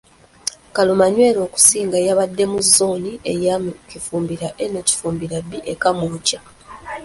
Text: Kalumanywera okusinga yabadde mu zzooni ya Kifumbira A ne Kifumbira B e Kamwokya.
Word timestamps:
Kalumanywera 0.75 1.39
okusinga 1.47 1.97
yabadde 2.07 2.43
mu 2.51 2.59
zzooni 2.67 3.11
ya 3.45 3.55
Kifumbira 3.89 4.47
A 4.63 4.65
ne 4.71 4.81
Kifumbira 4.87 5.37
B 5.47 5.49
e 5.73 5.75
Kamwokya. 5.81 6.39